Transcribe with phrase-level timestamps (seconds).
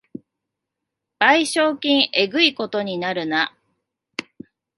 [1.19, 3.55] 賠償金えぐいことになるな